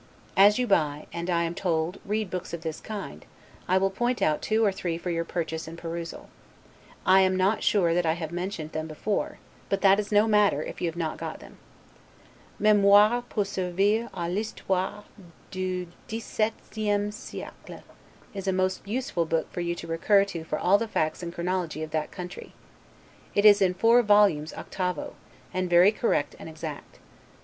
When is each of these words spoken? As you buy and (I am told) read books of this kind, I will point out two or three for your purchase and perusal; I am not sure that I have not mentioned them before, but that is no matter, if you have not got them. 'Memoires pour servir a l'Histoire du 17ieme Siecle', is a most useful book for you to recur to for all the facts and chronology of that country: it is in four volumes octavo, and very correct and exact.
As 0.35 0.57
you 0.57 0.65
buy 0.65 1.05
and 1.13 1.29
(I 1.29 1.43
am 1.43 1.53
told) 1.53 1.99
read 2.05 2.31
books 2.31 2.55
of 2.55 2.61
this 2.61 2.79
kind, 2.81 3.23
I 3.67 3.77
will 3.77 3.91
point 3.91 4.19
out 4.19 4.41
two 4.41 4.65
or 4.65 4.71
three 4.71 4.97
for 4.97 5.11
your 5.11 5.23
purchase 5.23 5.67
and 5.67 5.77
perusal; 5.77 6.27
I 7.05 7.21
am 7.21 7.35
not 7.35 7.61
sure 7.61 7.93
that 7.93 8.03
I 8.03 8.13
have 8.13 8.31
not 8.31 8.35
mentioned 8.37 8.71
them 8.71 8.87
before, 8.87 9.37
but 9.69 9.81
that 9.81 9.99
is 9.99 10.11
no 10.11 10.27
matter, 10.27 10.63
if 10.63 10.81
you 10.81 10.87
have 10.87 10.95
not 10.97 11.19
got 11.19 11.39
them. 11.39 11.59
'Memoires 12.59 13.25
pour 13.29 13.43
servir 13.45 14.09
a 14.15 14.27
l'Histoire 14.27 15.03
du 15.51 15.85
17ieme 16.09 17.13
Siecle', 17.13 17.83
is 18.33 18.47
a 18.47 18.51
most 18.51 18.87
useful 18.87 19.27
book 19.27 19.51
for 19.53 19.61
you 19.61 19.75
to 19.75 19.85
recur 19.85 20.25
to 20.25 20.43
for 20.43 20.57
all 20.57 20.79
the 20.79 20.87
facts 20.87 21.21
and 21.21 21.31
chronology 21.31 21.83
of 21.83 21.91
that 21.91 22.09
country: 22.09 22.53
it 23.35 23.45
is 23.45 23.61
in 23.61 23.75
four 23.75 24.01
volumes 24.01 24.51
octavo, 24.55 25.13
and 25.53 25.69
very 25.69 25.91
correct 25.91 26.35
and 26.39 26.49
exact. 26.49 26.97